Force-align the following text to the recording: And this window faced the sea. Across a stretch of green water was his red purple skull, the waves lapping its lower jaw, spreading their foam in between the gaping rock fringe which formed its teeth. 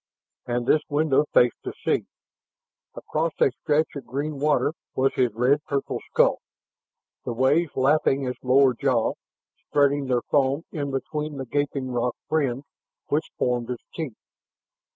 And 0.47 0.65
this 0.65 0.81
window 0.89 1.25
faced 1.31 1.61
the 1.63 1.73
sea. 1.85 2.07
Across 2.95 3.33
a 3.39 3.51
stretch 3.51 3.89
of 3.95 4.03
green 4.07 4.39
water 4.39 4.73
was 4.95 5.13
his 5.13 5.31
red 5.35 5.63
purple 5.65 5.99
skull, 6.09 6.41
the 7.23 7.33
waves 7.33 7.75
lapping 7.77 8.25
its 8.25 8.43
lower 8.43 8.73
jaw, 8.73 9.13
spreading 9.67 10.07
their 10.07 10.23
foam 10.23 10.63
in 10.71 10.89
between 10.89 11.37
the 11.37 11.45
gaping 11.45 11.91
rock 11.91 12.15
fringe 12.27 12.63
which 13.09 13.29
formed 13.37 13.69
its 13.69 13.83
teeth. 13.93 14.17